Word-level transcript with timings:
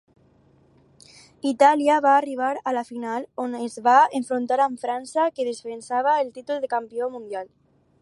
Itàlia 1.49 1.97
va 2.05 2.15
arribar 2.21 2.49
a 2.71 2.73
la 2.77 2.85
final, 2.89 3.29
on 3.45 3.55
es 3.67 3.77
va 3.89 3.99
enfrontar 4.23 4.61
amb 4.69 4.83
França, 4.87 5.31
que 5.37 5.49
defensava 5.53 6.21
el 6.25 6.37
títol 6.41 6.67
de 6.67 6.75
campió 6.77 7.17
mundial. 7.19 7.51